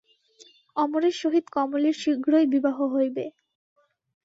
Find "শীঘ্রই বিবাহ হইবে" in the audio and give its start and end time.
2.01-3.25